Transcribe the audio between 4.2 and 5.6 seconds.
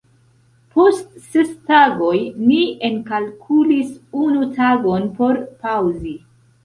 unu tagon por